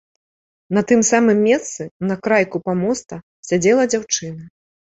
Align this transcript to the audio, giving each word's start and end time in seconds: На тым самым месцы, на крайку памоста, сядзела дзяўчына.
На 0.77 0.81
тым 0.91 1.03
самым 1.09 1.43
месцы, 1.49 1.81
на 2.13 2.19
крайку 2.29 2.63
памоста, 2.69 3.23
сядзела 3.51 3.83
дзяўчына. 3.93 4.53